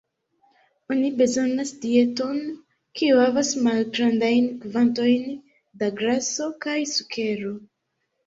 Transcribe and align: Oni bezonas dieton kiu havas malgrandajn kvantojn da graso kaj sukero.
Oni 0.93 1.09
bezonas 1.17 1.73
dieton 1.83 2.39
kiu 3.01 3.19
havas 3.23 3.51
malgrandajn 3.67 4.49
kvantojn 4.63 5.29
da 5.83 5.91
graso 6.01 6.49
kaj 6.65 6.79
sukero. 6.95 7.53